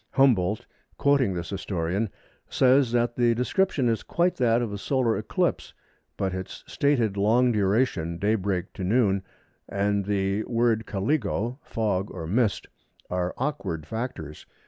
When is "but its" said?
6.17-6.63